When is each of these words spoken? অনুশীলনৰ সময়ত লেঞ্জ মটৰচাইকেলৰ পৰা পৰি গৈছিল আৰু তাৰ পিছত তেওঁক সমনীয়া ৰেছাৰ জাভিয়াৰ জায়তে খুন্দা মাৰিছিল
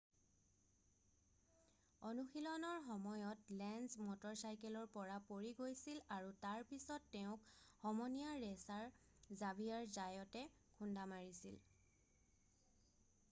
অনুশীলনৰ 2.11 2.79
সময়ত 2.85 3.51
লেঞ্জ 3.57 3.97
মটৰচাইকেলৰ 4.05 4.87
পৰা 4.95 5.17
পৰি 5.27 5.51
গৈছিল 5.59 5.99
আৰু 6.15 6.31
তাৰ 6.45 6.65
পিছত 6.71 7.11
তেওঁক 7.17 7.45
সমনীয়া 7.81 8.31
ৰেছাৰ 8.45 8.87
জাভিয়াৰ 9.43 9.91
জায়তে 9.99 10.43
খুন্দা 10.79 11.05
মাৰিছিল 11.13 11.61